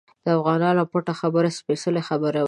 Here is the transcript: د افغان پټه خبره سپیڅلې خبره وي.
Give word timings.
د 0.25 0.27
افغان 0.37 0.61
پټه 0.91 1.13
خبره 1.21 1.49
سپیڅلې 1.59 2.01
خبره 2.09 2.37
وي. 2.39 2.39